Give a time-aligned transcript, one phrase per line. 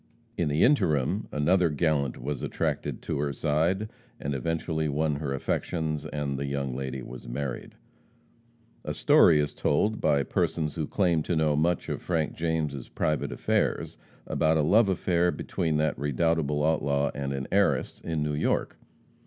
[0.35, 3.87] In the interim, another gallant was attracted to her side,
[4.19, 7.75] and eventually won her affections, and the young lady was married.
[8.83, 13.31] A story is told, by persons who claim to know much of Frank James' private
[13.31, 13.95] affairs,
[14.25, 18.79] about a love affair between that redoubtable outlaw and an heiress in New York.